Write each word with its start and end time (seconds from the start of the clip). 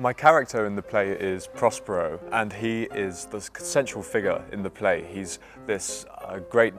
My 0.00 0.14
character 0.14 0.64
in 0.64 0.76
the 0.76 0.82
play 0.82 1.10
is 1.10 1.46
Prospero, 1.46 2.18
and 2.32 2.50
he 2.50 2.84
is 2.84 3.26
the 3.26 3.38
central 3.58 4.02
figure 4.02 4.42
in 4.50 4.62
the 4.62 4.70
play. 4.70 5.04
He's 5.04 5.40
this 5.66 6.06
uh, 6.24 6.38
great 6.38 6.72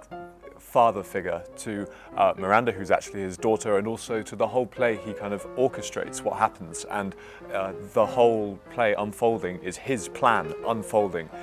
father 0.57 1.03
figure 1.03 1.43
to 1.57 1.87
uh, 2.17 2.33
Miranda, 2.35 2.71
who's 2.71 2.89
actually 2.89 3.21
his 3.21 3.37
daughter, 3.37 3.77
and 3.77 3.85
also 3.85 4.23
to 4.23 4.35
the 4.35 4.47
whole 4.47 4.65
play. 4.65 4.97
He 5.05 5.13
kind 5.13 5.35
of 5.35 5.45
orchestrates 5.55 6.23
what 6.23 6.39
happens, 6.39 6.83
and 6.85 7.15
uh, 7.53 7.73
the 7.93 8.07
whole 8.07 8.57
play 8.71 8.95
unfolding 8.95 9.61
is 9.61 9.77
his 9.77 10.07
plan 10.07 10.51
unfolding. 10.65 11.29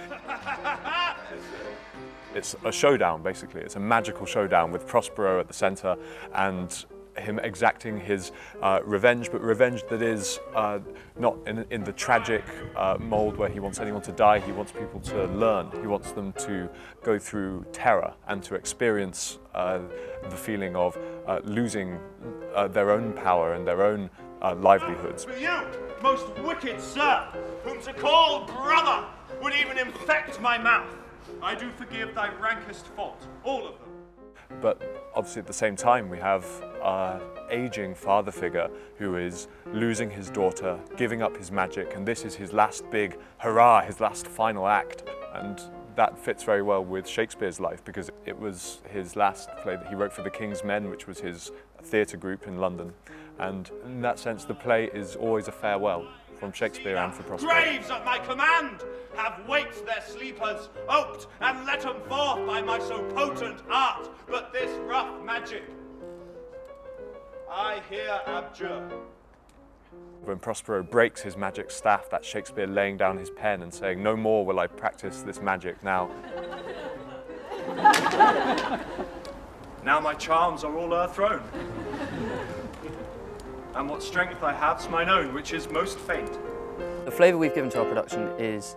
It's 2.35 2.55
a 2.65 2.71
showdown, 2.71 3.23
basically. 3.23 3.63
It's 3.63 3.77
a 3.77 3.81
magical 3.81 4.27
showdown 4.27 4.71
with 4.71 4.87
Prospero 4.87 5.41
at 5.41 5.49
the 5.49 5.55
centre, 5.55 5.97
and 6.35 6.85
him 7.21 7.39
exacting 7.39 7.99
his 8.01 8.33
uh, 8.63 8.81
revenge, 8.85 9.31
but 9.31 9.41
revenge 9.41 9.85
that 9.89 10.03
is 10.03 10.41
uh, 10.55 10.79
not 11.19 11.37
in, 11.47 11.65
in, 11.71 11.85
the 11.85 11.93
tragic 11.93 12.45
uh, 12.77 12.97
mould 12.99 13.37
where 13.37 13.49
he 13.49 13.61
wants 13.61 13.81
anyone 13.81 14.03
to 14.03 14.13
die. 14.13 14.39
He 14.41 14.53
wants 14.53 14.73
people 14.73 15.01
to 15.01 15.25
learn. 15.27 15.71
He 15.81 15.87
wants 15.87 16.13
them 16.13 16.33
to 16.35 16.69
go 17.03 17.19
through 17.19 17.65
terror 17.73 18.13
and 18.27 18.43
to 18.45 18.55
experience 18.55 19.39
uh, 19.55 19.81
the 20.31 20.37
feeling 20.37 20.77
of 20.77 20.97
uh, 21.27 21.41
losing 21.45 21.99
uh, 22.55 22.69
their 22.69 22.91
own 22.91 23.13
power 23.13 23.55
and 23.55 23.67
their 23.67 23.83
own 23.83 24.11
livelihoods. 24.41 25.25
For 25.25 25.37
you, 25.37 25.63
most 26.03 26.27
wicked 26.45 26.81
sir, 26.81 27.27
whom 27.65 27.81
to 27.83 27.93
call 27.93 28.47
brother 28.47 29.05
would 29.43 29.53
even 29.55 29.79
infect 29.79 30.41
my 30.41 30.57
mouth, 30.57 30.95
I 31.43 31.55
do 31.55 31.71
forgive 31.77 32.15
thy 32.15 32.31
rankest 32.41 32.87
fault, 32.89 33.27
all 33.45 33.67
of 33.67 33.79
them. 33.81 33.88
But 34.61 35.11
obviously 35.15 35.41
at 35.41 35.47
the 35.47 35.53
same 35.53 35.77
time 35.77 36.09
we 36.09 36.19
have 36.19 36.45
an 36.83 37.21
aging 37.51 37.95
father 37.95 38.31
figure 38.31 38.69
who 38.97 39.17
is 39.17 39.49
losing 39.73 40.11
his 40.11 40.31
daughter, 40.31 40.79
giving 40.97 41.23
up 41.23 41.37
his 41.37 41.51
magic, 41.51 41.95
and 41.95 42.07
this 42.07 42.25
is 42.25 42.35
his 42.35 42.53
last 42.53 42.89
big 42.91 43.19
hurrah, 43.39 43.83
his 43.83 44.01
last 44.01 44.27
final 44.27 44.67
act. 44.67 45.05
And 45.35 45.61
that 45.97 46.19
fits 46.19 46.45
very 46.45 46.63
well 46.63 46.85
with 46.85 47.07
Shakespeare's 47.07 47.61
life 47.61 47.85
because 47.85 48.11
it 48.25 48.39
was 48.39 48.81
his 48.91 49.17
last 49.17 49.51
play 49.59 49.77
that 49.77 49.89
he 49.89 49.95
wrote 49.95 50.13
for 50.13 50.23
the 50.23 50.31
King's 50.31 50.65
Men, 50.65 50.91
which 50.91 51.07
was 51.07 51.21
his 51.21 51.51
theatre 51.83 52.17
group 52.17 52.47
in 52.47 52.59
London. 52.59 52.93
And 53.39 53.71
in 53.85 54.01
that 54.03 54.19
sense, 54.19 54.45
the 54.45 54.55
play 54.55 54.91
is 54.95 55.17
always 55.17 55.49
a 55.49 55.53
farewell 55.53 56.07
from 56.39 56.53
Shakespeare 56.53 56.97
and 56.97 57.13
for 57.13 57.23
Prospero. 57.25 57.53
Graves 57.53 57.91
at 57.91 58.05
my 58.05 58.19
command 58.19 58.85
have 59.17 59.47
waked 59.49 59.85
their 59.85 60.03
sleepers, 60.07 60.69
oped 60.89 61.27
and 61.41 61.67
let 61.67 61.83
them 61.83 62.01
forth 62.09 62.47
by 62.47 62.63
my 62.63 62.79
so 62.79 63.03
potent 63.15 63.61
art, 63.71 64.09
but 64.29 64.53
this 64.53 64.71
rough 64.81 65.23
magic 65.25 65.65
I 67.51 67.81
here 67.89 68.21
abjure. 68.27 68.89
When 70.25 70.39
Prospero 70.39 70.83
breaks 70.83 71.23
his 71.23 71.37
magic 71.37 71.71
staff, 71.71 72.11
that's 72.11 72.27
Shakespeare 72.27 72.67
laying 72.67 72.97
down 72.99 73.17
his 73.17 73.31
pen 73.31 73.63
and 73.63 73.73
saying, 73.73 74.03
no 74.03 74.17
more 74.17 74.45
will 74.45 74.61
I 74.61 74.67
practice 74.67 75.23
this 75.23 75.41
magic 75.41 75.83
now. 75.83 76.11
now 79.83 80.01
my 80.01 80.15
charms 80.15 80.65
are 80.65 80.77
all 80.77 80.93
o'erthrown 80.93 81.43
and 83.79 83.89
what 83.89 84.03
strength 84.03 84.43
I 84.43 84.53
have's 84.53 84.89
mine 84.89 85.09
own, 85.09 85.33
which 85.33 85.53
is 85.53 85.71
most 85.71 85.99
faint. 86.01 86.37
The 87.05 87.13
flavour 87.13 87.39
we've 87.39 87.55
given 87.55 87.71
to 87.71 87.79
our 87.79 87.85
production 87.85 88.23
is 88.37 88.75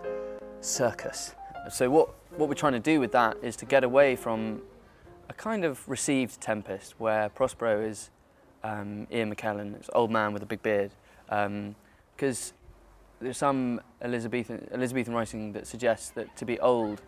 circus. 0.61 1.33
So 1.71 1.89
what, 1.89 2.13
what 2.37 2.47
we're 2.47 2.55
trying 2.55 2.73
to 2.73 2.79
do 2.79 2.99
with 2.99 3.11
that 3.13 3.35
is 3.41 3.55
to 3.57 3.65
get 3.65 3.83
away 3.83 4.15
from 4.15 4.61
a 5.27 5.33
kind 5.33 5.65
of 5.65 5.87
received 5.89 6.39
Tempest 6.39 6.93
where 6.99 7.29
Prospero 7.29 7.81
is 7.81 8.11
um, 8.63 9.07
Ian 9.11 9.33
McKellen, 9.33 9.75
this 9.75 9.89
old 9.93 10.11
man 10.11 10.33
with 10.33 10.43
a 10.43 10.45
big 10.45 10.61
beard. 10.61 10.91
Because 11.25 12.53
um, 12.53 12.55
there's 13.19 13.37
some 13.37 13.81
Elizabethan, 14.03 14.67
Elizabethan 14.71 15.15
writing 15.15 15.51
that 15.53 15.65
suggests 15.65 16.11
that 16.11 16.37
to 16.37 16.45
be 16.45 16.59
old 16.59 17.01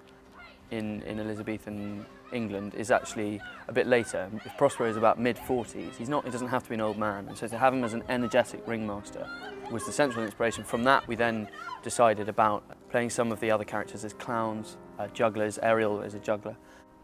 in, 0.71 1.03
in 1.03 1.19
Elizabethan 1.19 2.07
England 2.33 2.73
is 2.75 2.91
actually 2.91 3.41
a 3.67 3.73
bit 3.73 3.87
later. 3.87 4.29
Prospero 4.57 4.89
is 4.89 4.97
about 4.97 5.19
mid-40s, 5.19 5.95
he's 5.95 6.09
not, 6.09 6.25
he 6.25 6.31
doesn't 6.31 6.47
have 6.47 6.63
to 6.63 6.69
be 6.69 6.75
an 6.75 6.81
old 6.81 6.97
man. 6.97 7.27
And 7.27 7.37
so 7.37 7.47
to 7.47 7.57
have 7.57 7.73
him 7.73 7.83
as 7.83 7.93
an 7.93 8.03
energetic 8.09 8.67
ringmaster 8.67 9.27
was 9.71 9.85
the 9.85 9.91
central 9.91 10.23
inspiration. 10.23 10.63
From 10.63 10.83
that, 10.83 11.07
we 11.07 11.15
then 11.15 11.47
decided 11.83 12.29
about 12.29 12.63
playing 12.89 13.09
some 13.09 13.31
of 13.31 13.39
the 13.39 13.51
other 13.51 13.63
characters 13.63 14.03
as 14.05 14.13
clowns, 14.13 14.77
uh, 14.99 15.07
jugglers, 15.07 15.57
Ariel 15.59 16.01
as 16.01 16.13
a 16.13 16.19
juggler. 16.19 16.55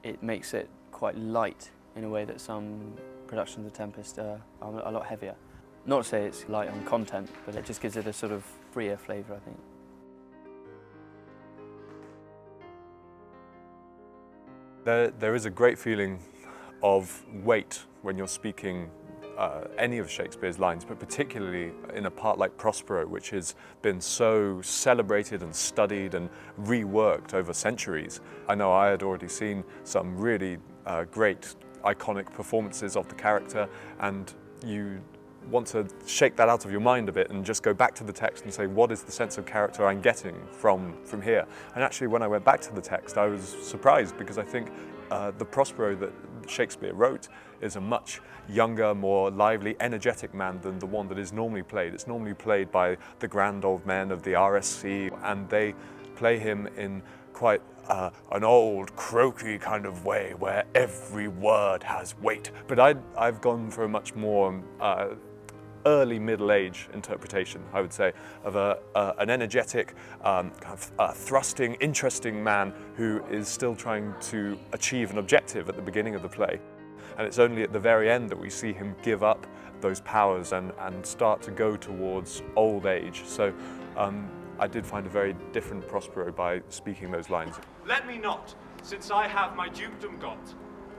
It 0.04 0.22
makes 0.22 0.54
it 0.54 0.70
quite 0.92 1.18
light 1.18 1.72
in 1.96 2.04
a 2.04 2.10
way 2.10 2.26
that 2.26 2.40
some 2.42 2.94
productions 3.28 3.66
of 3.66 3.74
Tempest 3.74 4.20
uh, 4.20 4.38
are 4.62 4.88
a 4.88 4.92
lot 4.92 5.06
heavier. 5.06 5.36
Not 5.86 6.04
to 6.04 6.10
say 6.10 6.26
it's 6.26 6.48
light 6.50 6.70
on 6.70 6.84
content, 6.86 7.30
but 7.46 7.56
it 7.56 7.66
just 7.66 7.82
gives 7.82 7.96
it 7.96 8.06
a 8.06 8.14
sort 8.14 8.32
of 8.32 8.44
freer 8.72 8.98
flavour, 8.98 9.36
I 9.36 9.40
think. 9.40 9.58
There, 14.86 15.10
there 15.10 15.36
is 15.36 15.46
a 15.46 15.50
great 15.50 15.78
feeling 15.78 16.20
of 16.82 17.26
weight 17.44 17.82
when 18.02 18.18
you're 18.18 18.28
speaking 18.28 18.90
uh, 19.38 19.66
any 19.78 19.98
of 19.98 20.10
Shakespeare's 20.10 20.58
lines, 20.58 20.86
but 20.86 21.00
particularly 21.00 21.72
in 21.94 22.06
a 22.06 22.12
part 22.12 22.38
like 22.38 22.58
Prospero, 22.58 23.06
which 23.06 23.30
has 23.32 23.56
been 23.82 24.00
so 24.00 24.62
celebrated 24.62 25.44
and 25.44 25.54
studied 25.54 26.14
and 26.14 26.30
reworked 26.62 27.34
over 27.34 27.54
centuries. 27.54 28.22
I 28.48 28.56
know 28.56 28.72
I 28.72 28.88
had 28.88 29.04
already 29.04 29.28
seen 29.28 29.64
some 29.84 30.18
really 30.18 30.58
uh, 30.86 31.04
great 31.06 31.56
iconic 31.84 32.32
performances 32.34 32.96
of 32.96 33.08
the 33.10 33.16
character 33.16 33.68
and 34.00 34.34
you 34.66 35.02
want 35.50 35.68
to 35.68 35.88
shake 36.06 36.36
that 36.36 36.50
out 36.50 36.66
of 36.66 36.72
your 36.72 36.80
mind 36.80 37.10
a 37.10 37.12
bit 37.12 37.30
and 37.32 37.46
just 37.46 37.64
go 37.64 37.74
back 37.74 37.96
to 37.96 38.04
the 38.04 38.14
text 38.14 38.44
and 38.44 38.54
say, 38.54 38.68
what 38.68 38.92
is 38.92 39.04
the 39.04 39.12
sense 39.12 39.38
of 39.38 39.46
character 39.46 39.88
I'm 39.88 40.02
getting 40.02 40.36
from, 40.52 40.96
from 41.04 41.22
here? 41.22 41.46
And 41.76 41.84
actually, 41.84 42.08
when 42.08 42.22
I 42.22 42.28
went 42.28 42.46
back 42.46 42.62
to 42.62 42.74
the 42.74 42.82
text, 42.82 43.18
I 43.18 43.28
was 43.28 43.56
surprised 43.62 44.18
because 44.18 44.38
I 44.38 44.44
think 44.44 44.72
uh, 45.12 45.32
the 45.38 45.46
Prospero 45.46 45.96
that 45.96 46.12
Shakespeare 46.48 46.94
wrote 46.94 47.28
is 47.62 47.76
a 47.76 47.82
much 47.82 48.22
younger, 48.48 48.96
more 48.96 49.30
lively, 49.30 49.76
energetic 49.80 50.34
man 50.34 50.60
than 50.62 50.80
the 50.80 50.86
one 50.86 51.08
that 51.10 51.18
is 51.18 51.34
normally 51.34 51.64
played. 51.64 51.94
It's 51.94 52.08
normally 52.08 52.34
played 52.34 52.72
by 52.72 52.98
the 53.20 53.28
grand 53.28 53.66
old 53.66 53.86
men 53.86 54.12
of 54.12 54.24
the 54.24 54.32
RSC, 54.32 55.18
and 55.24 55.50
they 55.50 55.74
play 56.16 56.38
him 56.38 56.68
in 56.78 57.02
quite 57.34 57.62
uh, 57.88 58.12
an 58.32 58.44
old, 58.44 58.96
croaky 58.96 59.58
kind 59.58 59.86
of 59.86 60.06
way 60.06 60.34
where 60.38 60.64
every 60.76 61.28
word 61.28 61.84
has 61.84 62.16
weight. 62.20 62.52
But 62.68 62.80
i 62.80 62.96
have 63.18 63.42
gone 63.42 63.72
for 63.72 63.84
a 63.84 63.90
much 63.90 64.16
more 64.16 64.62
uh, 64.80 65.10
early 65.86 66.20
middle 66.20 66.52
age 66.52 66.88
interpretation, 66.94 67.62
I 67.74 67.82
would 67.82 67.94
say, 67.94 68.14
of 68.44 68.56
a, 68.56 68.80
uh, 68.96 69.14
an 69.20 69.30
energetic, 69.30 69.96
um, 70.24 70.52
kind 70.52 70.74
of 70.74 70.92
uh, 71.00 71.12
thrusting, 71.12 71.76
interesting 71.76 72.44
man 72.44 72.74
who 72.96 73.24
is 73.30 73.48
still 73.48 73.76
trying 73.76 74.14
to 74.22 74.58
achieve 74.74 75.12
an 75.12 75.18
objective 75.18 75.70
at 75.70 75.76
the 75.76 75.82
beginning 75.82 76.16
of 76.16 76.22
the 76.22 76.30
play. 76.30 76.60
And 77.18 77.28
it's 77.28 77.40
only 77.40 77.64
at 77.64 77.74
the 77.74 77.80
very 77.80 78.10
end 78.10 78.30
that 78.30 78.40
we 78.40 78.50
see 78.50 78.72
him 78.72 78.96
give 79.04 79.24
up 79.24 79.46
those 79.82 80.02
powers 80.02 80.52
and, 80.54 80.72
and 80.80 81.06
start 81.06 81.42
to 81.44 81.52
go 81.52 81.76
towards 81.76 82.42
old 82.56 82.86
age. 82.86 83.24
So 83.26 83.54
um, 83.98 84.30
I 84.60 84.68
did 84.68 84.86
find 84.86 85.06
a 85.06 85.10
very 85.10 85.36
different 85.54 85.88
Prospero 85.88 86.32
by 86.32 86.62
speaking 86.70 87.12
those 87.12 87.30
lines. 87.30 87.56
Let 87.88 88.08
me 88.08 88.18
not, 88.18 88.56
since 88.84 89.12
I 89.12 89.28
have 89.28 89.56
my 89.56 89.70
dukedom 89.70 90.20
got, 90.20 90.40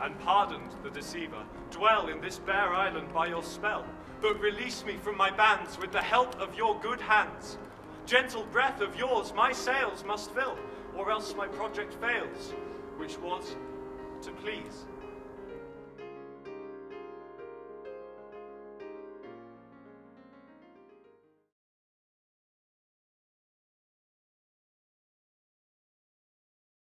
and 0.03 0.19
pardoned 0.21 0.75
the 0.83 0.91
deceiver, 0.91 1.43
dwell 1.71 2.09
in 2.09 2.21
this 2.21 2.39
bare 2.39 2.73
island 2.73 3.13
by 3.13 3.27
your 3.27 3.43
spell 3.43 3.85
but 4.21 4.41
release 4.41 4.85
me 4.85 4.97
from 4.97 5.17
my 5.17 5.31
bands 5.31 5.79
with 5.79 5.93
the 5.93 6.03
help 6.03 6.39
of 6.41 6.55
your 6.55 6.79
good 6.81 7.01
hands. 7.01 7.59
Gentle 8.07 8.45
breath 8.53 8.81
of 8.81 8.97
yours 8.97 9.33
my 9.35 9.53
sails 9.53 10.05
must 10.05 10.31
fill, 10.33 10.59
or 10.97 11.11
else 11.11 11.35
my 11.35 11.47
project 11.47 11.95
fails, 11.95 12.53
which 12.97 13.19
was 13.19 13.57
to 14.23 14.31
please 14.33 14.85